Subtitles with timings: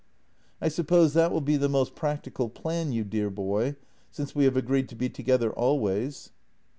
[0.61, 3.75] "I suppose that will be the most practical plan, you dear boy,
[4.09, 6.31] since we have agreed to be together always."